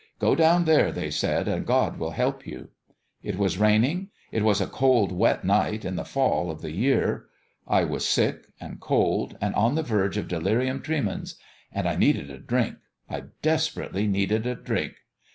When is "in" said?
5.85-5.95